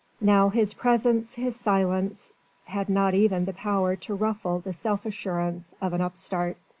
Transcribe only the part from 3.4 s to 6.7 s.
the power to ruffle the self assurance of an upstart.